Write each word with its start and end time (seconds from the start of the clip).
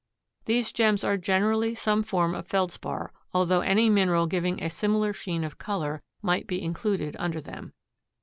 These 0.45 0.71
gems 0.71 1.03
are 1.03 1.15
generally 1.15 1.75
some 1.75 2.01
form 2.01 2.33
of 2.33 2.47
Feldspar, 2.47 3.11
although 3.35 3.59
any 3.61 3.87
mineral 3.87 4.25
giving 4.25 4.59
a 4.63 4.67
similar 4.67 5.13
sheen 5.13 5.43
of 5.43 5.59
color 5.59 6.01
might 6.23 6.47
be 6.47 6.59
included 6.59 7.15
under 7.19 7.39
them. 7.39 7.73